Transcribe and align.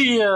dia, 0.00 0.30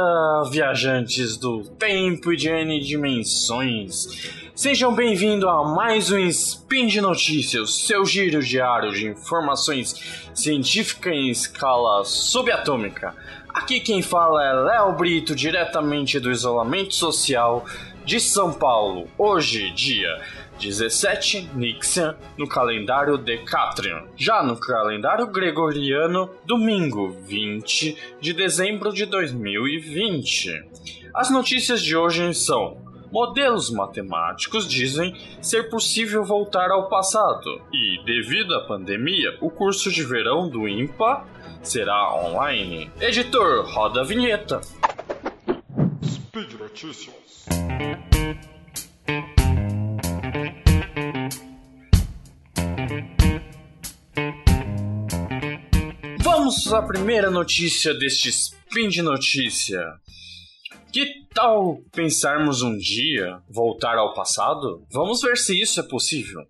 viajantes 0.51 1.37
do 1.37 1.63
tempo 1.63 2.33
e 2.33 2.37
de 2.37 2.49
N 2.49 2.81
dimensões. 2.81 4.09
Sejam 4.57 4.93
bem-vindos 4.93 5.49
a 5.49 5.63
mais 5.63 6.11
um 6.11 6.19
Spin 6.19 6.89
de 6.89 7.01
Notícias, 7.01 7.87
seu 7.87 8.05
giro 8.05 8.43
diário 8.43 8.91
de 8.91 9.07
informações 9.07 9.95
científicas 10.35 11.13
em 11.13 11.31
escala 11.31 12.05
subatômica. 12.05 13.15
Aqui 13.51 13.79
quem 13.79 14.03
fala 14.03 14.45
é 14.45 14.53
Léo 14.53 14.97
Brito, 14.97 15.33
diretamente 15.33 16.19
do 16.19 16.33
isolamento 16.33 16.97
social 16.97 17.65
de 18.05 18.19
São 18.19 18.53
Paulo. 18.53 19.09
Hoje, 19.17 19.71
dia 19.75 20.21
17 20.63 21.51
Nixian 21.57 22.17
no 22.39 22.47
calendário 22.47 23.19
Decatrian. 23.19 24.05
Já 24.17 24.45
no 24.45 24.57
calendário 24.57 25.27
gregoriano, 25.27 26.31
domingo 26.47 27.11
20 27.27 27.97
de 28.21 28.33
dezembro 28.33 28.93
de 28.93 29.05
2020. 29.07 30.65
As 31.13 31.31
notícias 31.31 31.83
de 31.83 31.97
hoje 31.97 32.33
são: 32.33 32.77
modelos 33.11 33.71
matemáticos 33.71 34.69
dizem 34.69 35.17
ser 35.41 35.69
possível 35.69 36.23
voltar 36.23 36.71
ao 36.71 36.89
passado, 36.89 37.61
e 37.73 38.01
devido 38.05 38.55
à 38.55 38.65
pandemia, 38.65 39.37
o 39.41 39.51
curso 39.51 39.91
de 39.91 40.05
verão 40.05 40.49
do 40.49 40.69
IMPA 40.69 41.27
será 41.61 42.15
online. 42.15 42.89
Editor, 43.01 43.67
roda 43.67 44.03
a 44.03 44.05
vinheta. 44.05 44.61
Speed 46.05 46.53
Notícias. 46.53 47.47
Vamos 56.73 56.85
à 56.85 56.89
primeira 56.89 57.31
notícia 57.31 57.93
deste 57.93 58.31
Spin 58.31 58.89
de 58.89 59.03
Notícia. 59.03 59.79
Que 60.91 61.05
tal 61.35 61.77
pensarmos 61.93 62.63
um 62.63 62.75
dia 62.79 63.43
voltar 63.47 63.99
ao 63.99 64.15
passado? 64.15 64.83
Vamos 64.91 65.21
ver 65.21 65.37
se 65.37 65.61
isso 65.61 65.81
é 65.81 65.83
possível. 65.83 66.41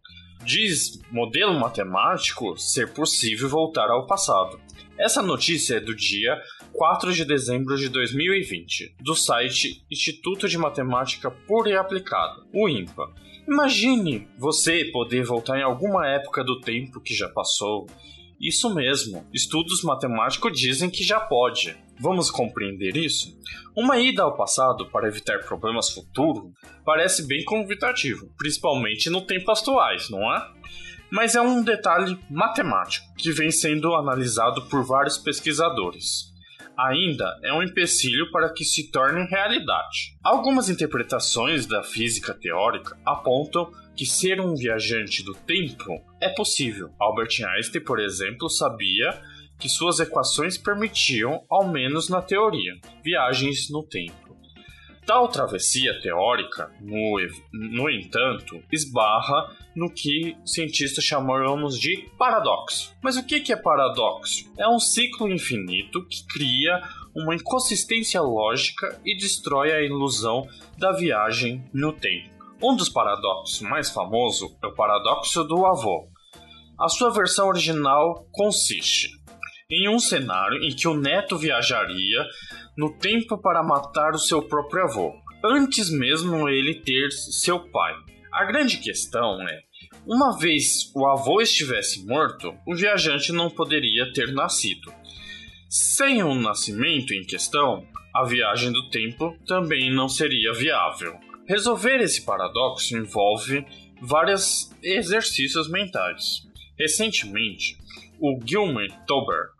Diz 0.44 1.02
modelo 1.10 1.58
matemático 1.58 2.56
ser 2.56 2.92
possível 2.92 3.48
voltar 3.48 3.90
ao 3.90 4.06
passado. 4.06 4.60
Essa 4.96 5.20
notícia 5.20 5.78
é 5.78 5.80
do 5.80 5.92
dia 5.92 6.40
4 6.72 7.12
de 7.12 7.24
dezembro 7.24 7.76
de 7.76 7.88
2020, 7.88 8.94
do 9.00 9.16
site 9.16 9.84
Instituto 9.90 10.48
de 10.48 10.56
Matemática 10.56 11.32
Pura 11.32 11.68
e 11.68 11.76
Aplicada, 11.76 12.44
o 12.54 12.68
IMPA. 12.68 13.12
Imagine 13.48 14.28
você 14.38 14.84
poder 14.84 15.24
voltar 15.24 15.58
em 15.58 15.64
alguma 15.64 16.06
época 16.06 16.44
do 16.44 16.60
tempo 16.60 17.00
que 17.00 17.12
já 17.12 17.28
passou 17.28 17.88
isso 18.42 18.74
mesmo, 18.74 19.24
estudos 19.32 19.84
matemáticos 19.84 20.58
dizem 20.58 20.90
que 20.90 21.04
já 21.04 21.20
pode. 21.20 21.76
Vamos 22.00 22.28
compreender 22.28 22.96
isso? 22.96 23.38
Uma 23.76 23.98
ida 23.98 24.24
ao 24.24 24.36
passado 24.36 24.90
para 24.90 25.06
evitar 25.06 25.38
problemas 25.44 25.90
futuros 25.90 26.50
parece 26.84 27.24
bem 27.24 27.44
convidativo, 27.44 28.28
principalmente 28.36 29.08
no 29.08 29.20
tempo 29.20 29.52
atuais, 29.52 30.10
não 30.10 30.34
é? 30.34 30.50
Mas 31.08 31.36
é 31.36 31.40
um 31.40 31.62
detalhe 31.62 32.18
matemático 32.28 33.06
que 33.16 33.30
vem 33.30 33.52
sendo 33.52 33.94
analisado 33.94 34.62
por 34.62 34.84
vários 34.84 35.18
pesquisadores 35.18 36.31
ainda 36.78 37.38
é 37.42 37.52
um 37.52 37.62
empecilho 37.62 38.30
para 38.30 38.52
que 38.52 38.64
se 38.64 38.90
torne 38.90 39.26
realidade. 39.28 40.16
Algumas 40.22 40.68
interpretações 40.68 41.66
da 41.66 41.82
física 41.82 42.34
teórica 42.34 42.98
apontam 43.04 43.70
que 43.94 44.06
ser 44.06 44.40
um 44.40 44.54
viajante 44.54 45.22
do 45.22 45.34
tempo 45.34 46.02
é 46.20 46.28
possível. 46.28 46.90
Albert 46.98 47.44
Einstein, 47.44 47.84
por 47.84 48.00
exemplo, 48.00 48.48
sabia 48.48 49.20
que 49.58 49.68
suas 49.68 50.00
equações 50.00 50.58
permitiam, 50.58 51.44
ao 51.48 51.68
menos 51.68 52.08
na 52.08 52.20
teoria, 52.20 52.74
viagens 53.04 53.70
no 53.70 53.84
tempo. 53.84 54.21
Tal 55.04 55.26
travessia 55.28 56.00
teórica, 56.00 56.70
no, 56.80 57.18
no 57.52 57.90
entanto, 57.90 58.62
esbarra 58.70 59.50
no 59.74 59.92
que 59.92 60.36
cientistas 60.44 61.04
chamamos 61.04 61.78
de 61.78 62.08
paradoxo. 62.16 62.94
Mas 63.02 63.16
o 63.16 63.26
que 63.26 63.52
é 63.52 63.56
paradoxo? 63.56 64.52
É 64.56 64.68
um 64.68 64.78
ciclo 64.78 65.28
infinito 65.28 66.06
que 66.06 66.24
cria 66.28 66.80
uma 67.14 67.34
inconsistência 67.34 68.20
lógica 68.20 69.00
e 69.04 69.16
destrói 69.16 69.72
a 69.72 69.82
ilusão 69.82 70.46
da 70.78 70.92
viagem 70.92 71.64
no 71.74 71.92
tempo. 71.92 72.30
Um 72.62 72.76
dos 72.76 72.88
paradoxos 72.88 73.60
mais 73.60 73.90
famosos 73.90 74.56
é 74.62 74.66
o 74.68 74.74
paradoxo 74.74 75.42
do 75.42 75.66
avô. 75.66 76.08
A 76.78 76.88
sua 76.88 77.10
versão 77.10 77.48
original 77.48 78.26
consiste 78.30 79.21
em 79.72 79.88
um 79.88 79.98
cenário 79.98 80.62
em 80.62 80.70
que 80.70 80.86
o 80.86 80.94
neto 80.94 81.38
viajaria 81.38 82.26
no 82.76 82.92
tempo 82.92 83.38
para 83.38 83.62
matar 83.62 84.12
o 84.12 84.18
seu 84.18 84.42
próprio 84.42 84.84
avô, 84.84 85.14
antes 85.42 85.90
mesmo 85.90 86.46
ele 86.46 86.74
ter 86.74 87.10
seu 87.10 87.58
pai. 87.58 87.94
A 88.30 88.44
grande 88.44 88.76
questão 88.76 89.40
é: 89.48 89.62
uma 90.06 90.38
vez 90.38 90.92
o 90.94 91.06
avô 91.06 91.40
estivesse 91.40 92.04
morto, 92.04 92.54
o 92.66 92.74
viajante 92.74 93.32
não 93.32 93.48
poderia 93.48 94.12
ter 94.12 94.30
nascido. 94.32 94.92
Sem 95.70 96.22
o 96.22 96.34
nascimento 96.34 97.14
em 97.14 97.24
questão, 97.24 97.86
a 98.14 98.24
viagem 98.24 98.70
do 98.70 98.90
tempo 98.90 99.34
também 99.46 99.90
não 99.90 100.06
seria 100.06 100.52
viável. 100.52 101.18
Resolver 101.48 101.96
esse 102.02 102.26
paradoxo 102.26 102.94
envolve 102.94 103.64
vários 104.02 104.70
exercícios 104.82 105.70
mentais. 105.70 106.46
Recentemente, 106.78 107.78
o 108.20 108.38
Gilmer 108.44 108.90
Tober 109.06 109.50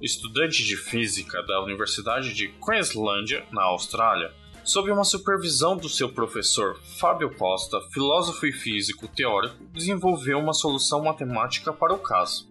estudante 0.00 0.64
de 0.64 0.76
física 0.76 1.42
da 1.42 1.62
Universidade 1.62 2.32
de 2.32 2.48
Queensland, 2.48 3.42
na 3.52 3.62
Austrália, 3.64 4.32
sob 4.64 4.90
uma 4.90 5.04
supervisão 5.04 5.76
do 5.76 5.88
seu 5.88 6.08
professor 6.08 6.80
Fábio 6.98 7.34
Costa, 7.34 7.80
filósofo 7.92 8.46
e 8.46 8.52
físico 8.52 9.08
teórico, 9.08 9.64
desenvolveu 9.72 10.38
uma 10.38 10.52
solução 10.52 11.02
matemática 11.02 11.72
para 11.72 11.94
o 11.94 11.98
caso. 11.98 12.48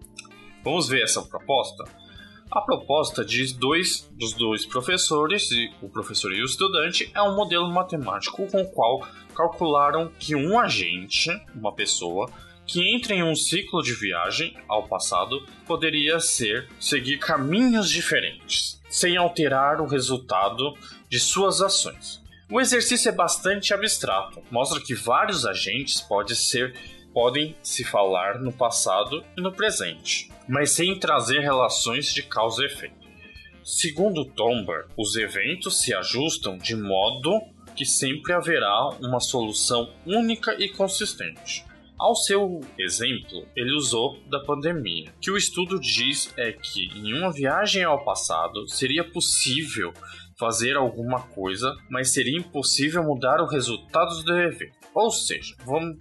Vamos 0.64 0.88
ver 0.88 1.04
essa 1.04 1.22
proposta? 1.22 1.86
A 2.52 2.62
proposta 2.62 3.24
de 3.24 3.54
dois 3.54 4.10
dos 4.12 4.34
dois 4.34 4.66
professores, 4.66 5.50
o 5.82 5.88
professor 5.88 6.34
e 6.34 6.42
o 6.42 6.46
estudante, 6.46 7.12
é 7.14 7.22
um 7.22 7.36
modelo 7.36 7.70
matemático 7.72 8.48
com 8.48 8.62
o 8.62 8.72
qual 8.72 9.08
calcularam 9.36 10.12
que 10.20 10.36
um 10.36 10.60
agente, 10.60 11.30
uma 11.54 11.74
pessoa, 11.74 12.30
que 12.70 12.96
entra 12.96 13.16
em 13.16 13.24
um 13.24 13.36
ciclo 13.36 13.82
de 13.82 13.96
viagem 13.96 14.56
ao 14.68 14.88
passado 14.88 15.44
poderia 15.66 16.20
ser 16.20 16.68
seguir 16.80 17.18
caminhos 17.18 17.90
diferentes, 17.90 18.80
sem 18.88 19.18
alterar 19.18 19.82
o 19.82 19.88
resultado 19.88 20.78
de 21.10 21.20
suas 21.20 21.62
ações. 21.62 22.22
O 22.48 22.62
exercício 22.62 23.10
é 23.10 23.12
bastante 23.12 23.74
abstrato, 23.74 24.44
mostra 24.52 24.80
que 24.80 24.94
vários 24.94 25.48
agentes 25.48 26.00
podem 26.00 26.36
ser 26.36 26.76
podem 27.12 27.56
se 27.64 27.84
falar 27.84 28.40
no 28.40 28.54
passado 28.54 29.26
e 29.36 29.42
no 29.42 29.52
presente, 29.52 30.32
mas 30.48 30.70
sem 30.70 30.98
trazer 31.00 31.40
relações 31.40 32.14
de 32.14 32.22
causa 32.22 32.62
e 32.62 32.68
efeito. 32.68 33.10
Segundo 33.64 34.26
Tomber, 34.26 34.86
os 34.96 35.16
eventos 35.16 35.82
se 35.82 35.92
ajustam 35.92 36.56
de 36.56 36.76
modo 36.76 37.42
que 37.76 37.84
sempre 37.84 38.32
haverá 38.32 38.90
uma 39.02 39.20
solução 39.20 39.92
única 40.06 40.56
e 40.60 40.70
consistente. 40.70 41.68
Ao 42.00 42.16
seu 42.16 42.62
exemplo, 42.78 43.46
ele 43.54 43.76
usou 43.76 44.18
da 44.30 44.40
pandemia. 44.40 45.12
O 45.18 45.20
que 45.20 45.30
o 45.30 45.36
estudo 45.36 45.78
diz 45.78 46.34
é 46.38 46.54
que 46.54 46.88
em 46.96 47.14
uma 47.14 47.30
viagem 47.30 47.84
ao 47.84 48.06
passado 48.06 48.66
seria 48.70 49.04
possível 49.04 49.92
fazer 50.40 50.78
alguma 50.78 51.24
coisa, 51.24 51.76
mas 51.90 52.14
seria 52.14 52.40
impossível 52.40 53.04
mudar 53.04 53.44
os 53.44 53.52
resultados 53.52 54.24
do 54.24 54.32
evento. 54.40 54.78
Ou 54.96 55.12
seja, 55.12 55.54
vamos, 55.66 55.98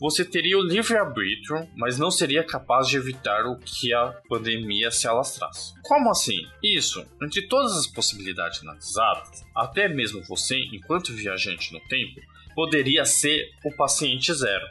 você 0.00 0.24
teria 0.24 0.56
o 0.56 0.62
livre-arbítrio, 0.62 1.68
mas 1.76 1.98
não 1.98 2.10
seria 2.10 2.42
capaz 2.42 2.88
de 2.88 2.96
evitar 2.96 3.44
o 3.44 3.58
que 3.58 3.92
a 3.92 4.14
pandemia 4.26 4.90
se 4.90 5.06
alastrasse. 5.06 5.74
Como 5.82 6.10
assim? 6.10 6.40
Isso, 6.62 7.04
entre 7.22 7.46
todas 7.48 7.76
as 7.76 7.86
possibilidades 7.86 8.62
analisadas, 8.62 9.44
até 9.54 9.88
mesmo 9.88 10.24
você, 10.24 10.56
enquanto 10.72 11.12
viajante 11.12 11.70
no 11.70 11.80
tempo, 11.80 12.18
poderia 12.54 13.04
ser 13.04 13.50
o 13.62 13.76
paciente 13.76 14.32
zero 14.32 14.64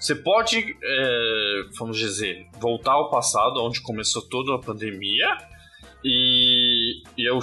você 0.00 0.14
pode, 0.14 0.76
é, 0.82 1.62
vamos 1.78 1.98
dizer, 1.98 2.46
voltar 2.58 2.92
ao 2.92 3.10
passado, 3.10 3.62
onde 3.62 3.82
começou 3.82 4.22
toda 4.22 4.54
a 4.54 4.58
pandemia, 4.58 5.26
e, 6.02 7.02
e, 7.18 7.28
eu, 7.28 7.38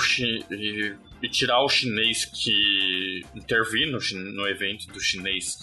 e, 0.50 0.96
e 1.22 1.30
tirar 1.30 1.64
o 1.64 1.70
chinês 1.70 2.26
que 2.26 3.24
interviu 3.36 3.92
no, 3.92 4.00
no 4.34 4.48
evento 4.48 4.88
do 4.88 5.00
chinês 5.00 5.60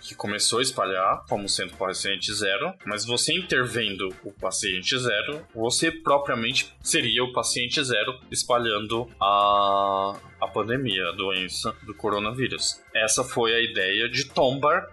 que 0.00 0.14
começou 0.14 0.58
a 0.58 0.62
espalhar 0.62 1.24
como 1.28 1.48
sendo 1.48 1.76
paciente 1.76 2.32
zero, 2.34 2.74
mas 2.84 3.04
você 3.04 3.34
intervendo 3.34 4.08
o 4.24 4.32
paciente 4.32 4.98
zero, 4.98 5.46
você 5.54 5.92
propriamente 5.92 6.74
seria 6.82 7.22
o 7.22 7.32
paciente 7.32 7.82
zero 7.84 8.18
espalhando 8.30 9.08
a, 9.20 10.18
a 10.40 10.48
pandemia, 10.48 11.08
a 11.08 11.12
doença 11.12 11.76
do 11.82 11.94
coronavírus. 11.94 12.82
Essa 12.94 13.22
foi 13.22 13.54
a 13.54 13.60
ideia 13.60 14.08
de 14.08 14.24
Tombar 14.24 14.88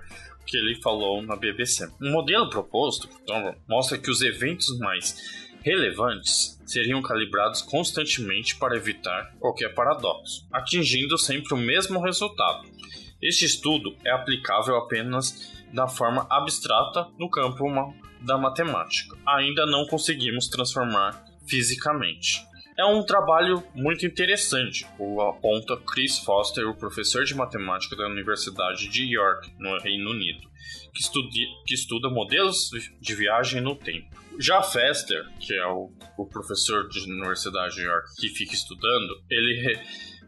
que 0.50 0.58
ele 0.58 0.82
falou 0.82 1.22
na 1.22 1.36
BBC. 1.36 1.88
O 2.02 2.10
modelo 2.10 2.50
proposto 2.50 3.08
então, 3.22 3.56
mostra 3.68 4.00
que 4.00 4.10
os 4.10 4.22
eventos 4.22 4.80
mais 4.80 5.48
relevantes 5.62 6.60
seriam 6.66 7.02
calibrados 7.04 7.62
constantemente 7.62 8.58
para 8.58 8.76
evitar 8.76 9.32
qualquer 9.40 9.76
paradoxo, 9.76 10.48
atingindo 10.52 11.18
sempre 11.20 11.54
o 11.54 11.58
mesmo 11.58 12.02
resultado. 12.02 12.68
Este 13.22 13.46
estudo 13.46 13.96
é 14.04 14.12
aplicável 14.12 14.76
apenas 14.78 15.54
da 15.72 15.88
forma 15.88 16.26
abstrata 16.32 17.08
no 17.20 17.30
campo 17.30 17.66
da 18.22 18.38
matemática. 18.38 19.16
Ainda 19.28 19.68
não 19.68 19.86
conseguimos 19.86 20.48
transformar 20.48 21.24
fisicamente. 21.48 22.49
É 22.80 22.86
um 22.86 23.04
trabalho 23.04 23.62
muito 23.76 24.06
interessante, 24.06 24.88
o 24.98 25.22
aponta 25.22 25.76
Chris 25.86 26.18
Foster, 26.20 26.66
o 26.66 26.74
professor 26.74 27.26
de 27.26 27.36
matemática 27.36 27.94
da 27.94 28.08
Universidade 28.08 28.88
de 28.88 29.14
York, 29.14 29.52
no 29.60 29.78
Reino 29.80 30.12
Unido, 30.12 30.48
que, 30.94 31.02
estudi 31.02 31.46
que 31.68 31.74
estuda 31.74 32.10
modelos 32.10 32.70
de 33.02 33.16
viagem 33.16 33.60
no 33.60 33.76
tempo. 33.76 34.08
Já 34.40 34.64
Fester, 34.64 35.28
que 35.42 35.54
é 35.54 35.68
o, 35.68 35.92
o 36.18 36.26
professor 36.26 36.88
de 36.88 37.00
Universidade 37.12 37.76
de 37.76 37.82
York 37.82 38.16
que 38.18 38.30
fica 38.30 38.54
estudando, 38.54 39.26
ele, 39.30 39.78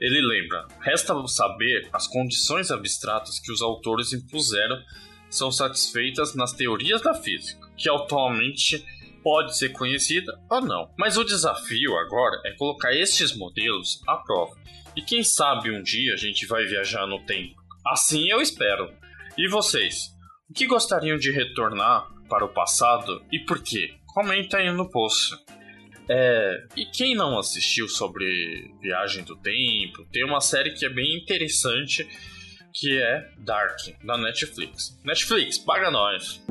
ele 0.01 0.21
lembra: 0.21 0.67
resta 0.81 1.15
saber 1.27 1.87
as 1.93 2.05
condições 2.05 2.69
abstratas 2.69 3.39
que 3.39 3.49
os 3.49 3.61
autores 3.61 4.11
impuseram 4.11 4.77
são 5.29 5.53
satisfeitas 5.53 6.35
nas 6.35 6.51
teorias 6.51 7.01
da 7.01 7.13
física, 7.13 7.65
que 7.77 7.89
atualmente 7.89 8.85
pode 9.23 9.57
ser 9.57 9.69
conhecida 9.69 10.31
ou 10.49 10.61
não. 10.61 10.93
Mas 10.97 11.17
o 11.17 11.23
desafio 11.23 11.97
agora 11.97 12.41
é 12.45 12.55
colocar 12.55 12.93
estes 12.93 13.35
modelos 13.35 14.01
à 14.07 14.17
prova. 14.17 14.55
E 14.95 15.01
quem 15.01 15.23
sabe 15.23 15.71
um 15.71 15.81
dia 15.81 16.13
a 16.13 16.17
gente 16.17 16.45
vai 16.45 16.65
viajar 16.65 17.07
no 17.07 17.23
tempo. 17.25 17.55
Assim 17.85 18.29
eu 18.29 18.41
espero. 18.41 18.91
E 19.37 19.47
vocês? 19.47 20.11
O 20.49 20.53
que 20.53 20.67
gostariam 20.67 21.17
de 21.17 21.31
retornar 21.31 22.07
para 22.27 22.45
o 22.45 22.49
passado 22.49 23.23
e 23.31 23.39
por 23.39 23.63
quê? 23.63 23.93
Comenta 24.07 24.57
aí 24.57 24.71
no 24.71 24.89
post. 24.89 25.35
É, 26.09 26.65
e 26.75 26.85
quem 26.85 27.15
não 27.15 27.39
assistiu 27.39 27.87
sobre 27.87 28.73
Viagem 28.81 29.23
do 29.23 29.35
Tempo, 29.37 30.05
tem 30.11 30.25
uma 30.25 30.41
série 30.41 30.71
que 30.71 30.85
é 30.85 30.89
bem 30.89 31.15
interessante 31.17 32.07
que 32.73 33.01
é 33.01 33.29
Dark, 33.37 33.79
da 34.03 34.17
Netflix. 34.17 34.99
Netflix, 35.03 35.57
paga 35.57 35.91
nós! 35.91 36.41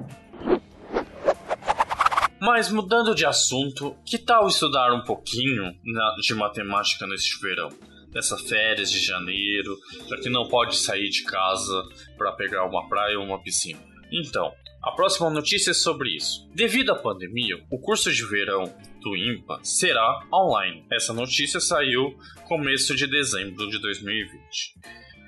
Mas 2.41 2.71
mudando 2.71 3.15
de 3.15 3.27
assunto, 3.27 3.95
que 4.03 4.17
tal 4.17 4.49
estudar 4.49 4.95
um 4.95 5.05
pouquinho 5.05 5.75
de 6.23 6.35
matemática 6.35 7.07
neste 7.07 7.39
verão? 7.39 7.69
Nessa 8.15 8.39
férias 8.39 8.91
de 8.91 8.99
janeiro, 8.99 9.77
já 10.09 10.17
que 10.17 10.31
não 10.31 10.49
pode 10.49 10.77
sair 10.77 11.11
de 11.11 11.23
casa 11.25 11.83
para 12.17 12.33
pegar 12.33 12.65
uma 12.65 12.89
praia 12.89 13.19
ou 13.19 13.27
uma 13.27 13.43
piscina. 13.43 13.79
Então, 14.11 14.51
a 14.83 14.91
próxima 14.93 15.29
notícia 15.29 15.73
é 15.73 15.75
sobre 15.75 16.17
isso. 16.17 16.49
Devido 16.55 16.93
à 16.93 16.97
pandemia, 16.97 17.63
o 17.71 17.79
curso 17.79 18.11
de 18.11 18.25
verão 18.25 18.65
do 19.03 19.15
IMPA 19.15 19.61
será 19.63 20.27
online. 20.33 20.87
Essa 20.91 21.13
notícia 21.13 21.61
saiu 21.61 22.19
começo 22.49 22.97
de 22.97 23.07
dezembro 23.07 23.69
de 23.69 23.79
2020. 23.79 24.41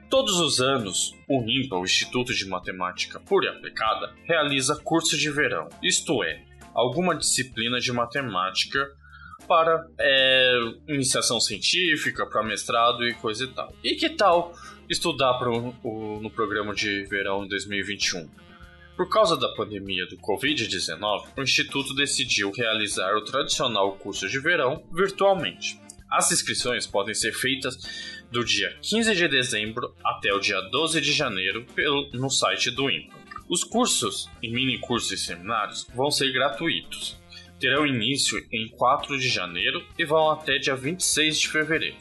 Todos 0.08 0.40
os 0.40 0.60
anos, 0.60 1.14
o 1.28 1.42
IMPA, 1.42 1.76
o 1.76 1.84
Instituto 1.84 2.34
de 2.34 2.46
Matemática 2.46 3.20
Pura 3.20 3.46
e 3.46 3.48
Aplicada, 3.50 4.14
realiza 4.24 4.80
curso 4.82 5.16
de 5.16 5.30
verão, 5.30 5.68
isto 5.82 6.22
é, 6.24 6.44
alguma 6.74 7.14
disciplina 7.14 7.78
de 7.78 7.92
matemática 7.92 8.90
para 9.46 9.86
é, 9.98 10.58
iniciação 10.88 11.40
científica, 11.40 12.26
para 12.26 12.42
mestrado 12.42 13.04
e 13.06 13.14
coisa 13.14 13.44
e 13.44 13.48
tal. 13.48 13.72
E 13.82 13.94
que 13.94 14.10
tal 14.10 14.54
estudar 14.88 15.34
pro, 15.34 15.74
o, 15.82 16.20
no 16.20 16.30
programa 16.30 16.74
de 16.74 17.04
verão 17.04 17.46
2021? 17.46 18.28
Por 18.96 19.08
causa 19.08 19.36
da 19.36 19.48
pandemia 19.54 20.06
do 20.06 20.16
Covid-19, 20.18 21.28
o 21.36 21.42
Instituto 21.42 21.94
decidiu 21.94 22.52
realizar 22.52 23.16
o 23.16 23.24
tradicional 23.24 23.92
curso 23.96 24.28
de 24.28 24.38
verão 24.38 24.84
virtualmente. 24.92 25.80
As 26.10 26.30
inscrições 26.30 26.86
podem 26.86 27.14
ser 27.14 27.32
feitas 27.32 27.74
do 28.30 28.44
dia 28.44 28.76
15 28.82 29.14
de 29.14 29.28
dezembro 29.28 29.94
até 30.04 30.32
o 30.32 30.38
dia 30.38 30.60
12 30.60 31.00
de 31.00 31.12
janeiro 31.12 31.64
pelo, 31.74 32.10
no 32.12 32.28
site 32.28 32.70
do 32.70 32.90
INPA. 32.90 33.21
Os 33.52 33.64
cursos 33.64 34.30
e 34.42 34.50
mini 34.50 34.78
cursos 34.78 35.12
e 35.12 35.16
seminários 35.18 35.86
vão 35.94 36.10
ser 36.10 36.32
gratuitos. 36.32 37.20
Terão 37.60 37.86
início 37.86 38.42
em 38.50 38.66
4 38.66 39.18
de 39.18 39.28
janeiro 39.28 39.84
e 39.98 40.06
vão 40.06 40.30
até 40.30 40.56
dia 40.56 40.74
26 40.74 41.38
de 41.38 41.48
fevereiro. 41.48 41.98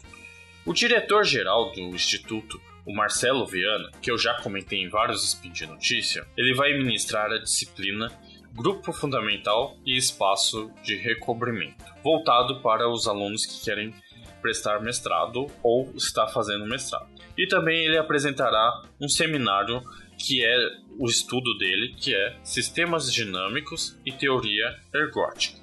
O 0.66 0.72
diretor-geral 0.72 1.74
do 1.74 1.94
Instituto, 1.94 2.58
o 2.88 2.96
Marcelo 2.96 3.46
Viana, 3.46 3.92
que 4.02 4.10
eu 4.10 4.18
já 4.18 4.42
comentei 4.42 4.82
em 4.82 4.88
vários 4.88 5.26
spin 5.26 5.52
de 5.52 5.68
notícia, 5.68 6.26
ele 6.38 6.54
vai 6.54 6.72
ministrar 6.72 7.30
a 7.30 7.40
disciplina 7.40 8.10
Grupo 8.54 8.94
Fundamental 8.94 9.76
e 9.86 9.98
Espaço 9.98 10.72
de 10.82 10.96
Recobrimento, 10.96 11.84
voltado 12.02 12.62
para 12.62 12.90
os 12.90 13.10
alunos 13.10 13.46
que 13.46 13.62
querem 13.62 13.94
prestar 14.42 14.80
mestrado 14.80 15.48
ou 15.62 15.92
está 15.98 16.28
fazendo 16.28 16.66
mestrado. 16.66 17.11
E 17.38 17.48
também 17.48 17.86
ele 17.86 17.98
apresentará 17.98 18.84
um 19.00 19.08
seminário 19.08 19.82
que 20.18 20.44
é 20.44 20.56
o 21.00 21.08
estudo 21.08 21.58
dele, 21.58 21.96
que 21.98 22.14
é 22.14 22.38
Sistemas 22.44 23.12
Dinâmicos 23.12 23.98
e 24.06 24.12
Teoria 24.12 24.78
Ergótica. 24.94 25.60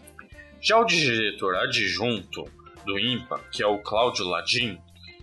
Já 0.61 0.79
o 0.81 0.85
diretor 0.85 1.55
adjunto 1.55 2.45
do 2.85 2.99
IMPA, 2.99 3.39
que 3.53 3.63
é 3.63 3.67
o 3.67 3.79
Cláudio 3.79 4.25
Ladin, 4.25 4.79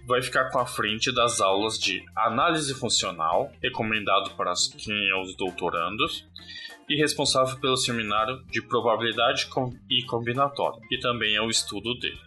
vai 0.07 0.21
ficar 0.21 0.49
com 0.51 0.59
a 0.59 0.65
frente 0.65 1.13
das 1.13 1.41
aulas 1.41 1.77
de 1.77 2.03
análise 2.15 2.73
funcional, 2.73 3.51
recomendado 3.61 4.31
para 4.37 4.53
quem 4.77 5.09
é 5.09 5.21
os 5.21 5.35
doutorandos, 5.35 6.25
e 6.87 6.95
responsável 6.95 7.59
pelo 7.59 7.75
seminário 7.75 8.43
de 8.51 8.61
probabilidade 8.61 9.49
e 9.89 10.03
combinatória, 10.03 10.79
que 10.87 10.99
também 10.99 11.35
é 11.35 11.41
o 11.41 11.49
estudo 11.49 11.95
dele. 11.95 12.19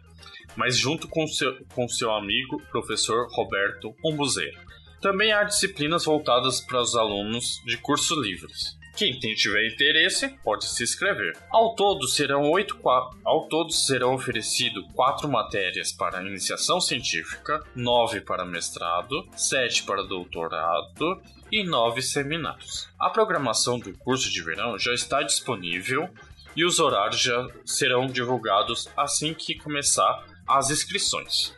Mas 0.57 0.77
junto 0.77 1.09
com 1.09 1.27
seu, 1.27 1.65
com 1.75 1.89
seu 1.89 2.13
amigo, 2.13 2.61
professor 2.71 3.29
Roberto 3.33 3.95
Umbuzeira. 4.05 4.59
Também 5.01 5.33
há 5.33 5.45
disciplinas 5.45 6.05
voltadas 6.05 6.61
para 6.61 6.81
os 6.81 6.97
alunos 6.97 7.63
de 7.65 7.77
cursos 7.79 8.19
livres. 8.21 8.79
Quem 8.99 9.17
tiver 9.17 9.69
interesse 9.69 10.29
pode 10.43 10.65
se 10.65 10.83
inscrever. 10.83 11.33
Ao 11.53 11.77
todo 11.77 12.09
serão 12.09 12.51
oito 12.51 12.77
ao 13.25 13.47
todo 13.47 13.71
serão 13.71 14.15
oferecidos 14.15 14.85
quatro 14.93 15.29
matérias 15.29 15.93
para 15.93 16.21
iniciação 16.21 16.81
científica, 16.81 17.63
nove 17.77 18.21
para 18.21 18.45
mestrado, 18.45 19.25
sete 19.37 19.85
para 19.85 20.03
doutorado 20.03 21.23
e 21.53 21.63
nove 21.63 22.03
seminários. 22.03 22.89
A 22.99 23.09
programação 23.09 23.79
do 23.79 23.97
curso 23.99 24.29
de 24.33 24.43
verão 24.43 24.77
já 24.77 24.93
está 24.93 25.23
disponível 25.23 26.11
e 26.57 26.65
os 26.65 26.81
horários 26.81 27.21
já 27.21 27.47
serão 27.65 28.09
divulgados 28.09 28.89
assim 28.97 29.33
que 29.33 29.55
começar 29.55 30.27
as 30.49 30.71
inscrições. 30.71 31.55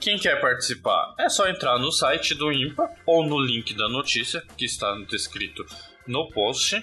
Quem 0.00 0.18
quer 0.18 0.40
participar 0.40 1.14
é 1.18 1.28
só 1.28 1.48
entrar 1.48 1.78
no 1.78 1.90
site 1.90 2.34
do 2.34 2.52
IMPA 2.52 2.90
ou 3.06 3.24
no 3.24 3.40
link 3.40 3.72
da 3.74 3.88
notícia 3.88 4.42
que 4.56 4.66
está 4.66 4.94
descrito 5.08 5.64
no 6.06 6.28
post. 6.30 6.76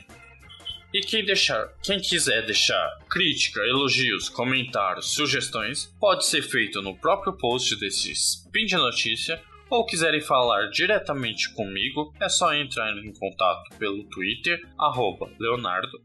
E 0.94 1.02
quem, 1.02 1.24
deixar, 1.24 1.70
quem 1.82 2.02
quiser 2.02 2.46
deixar 2.46 3.00
crítica, 3.10 3.62
elogios, 3.62 4.28
comentários, 4.28 5.14
sugestões, 5.14 5.86
pode 6.00 6.26
ser 6.26 6.42
feito 6.42 6.82
no 6.82 6.98
próprio 6.98 7.34
post 7.34 7.76
desse 7.78 8.12
Spin 8.12 8.66
de 8.66 8.76
Notícia 8.76 9.42
ou 9.72 9.86
quiserem 9.86 10.20
falar 10.20 10.70
diretamente 10.70 11.52
comigo, 11.54 12.14
é 12.20 12.28
só 12.28 12.54
entrar 12.54 12.92
em 12.98 13.14
contato 13.14 13.74
pelo 13.78 14.04
Twitter, 14.10 14.62
arroba 14.78 15.32
Leonardo 15.40 15.98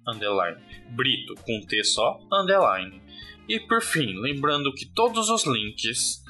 Brito 0.91 1.35
com 1.43 1.61
T 1.67 1.83
só, 1.83 2.21
underline. 2.33 3.03
E 3.49 3.59
por 3.59 3.83
fim, 3.83 4.15
lembrando 4.21 4.73
que 4.73 4.87
todos 4.87 5.29
os 5.29 5.45
links 5.45 6.23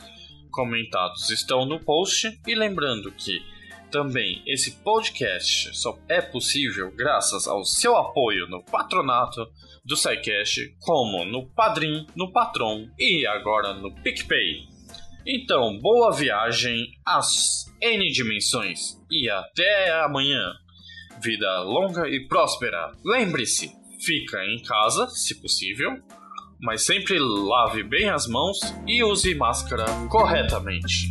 comentados 0.50 1.28
estão 1.28 1.66
no 1.66 1.78
post 1.78 2.40
e 2.47 2.55
lembrando 2.55 3.12
que 3.12 3.45
também 3.90 4.43
esse 4.47 4.73
podcast 4.83 5.76
só 5.76 5.99
é 6.09 6.23
possível 6.23 6.90
graças 6.90 7.47
ao 7.47 7.64
seu 7.64 7.97
apoio 7.97 8.49
no 8.49 8.64
patronato 8.64 9.47
do 9.85 9.95
SciCast, 9.95 10.75
como 10.81 11.25
no 11.26 11.47
Padrim, 11.50 12.07
no 12.16 12.33
Patron 12.33 12.88
e 12.99 13.26
agora 13.26 13.75
no 13.75 13.95
PicPay. 14.02 14.75
Então, 15.28 15.76
boa 15.80 16.12
viagem 16.12 16.92
às 17.04 17.66
N 17.83 18.09
dimensões 18.12 18.97
e 19.11 19.28
até 19.28 19.90
amanhã. 20.04 20.52
Vida 21.21 21.62
longa 21.62 22.09
e 22.09 22.28
próspera. 22.28 22.92
Lembre-se, 23.04 23.73
fica 24.04 24.45
em 24.45 24.62
casa, 24.62 25.09
se 25.09 25.35
possível, 25.40 26.00
mas 26.61 26.87
sempre 26.87 27.18
lave 27.18 27.83
bem 27.83 28.09
as 28.09 28.28
mãos 28.28 28.56
e 28.87 29.02
use 29.02 29.35
máscara 29.35 29.87
corretamente. 30.09 31.11